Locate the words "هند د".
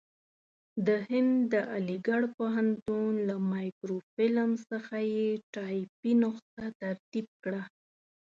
1.07-1.55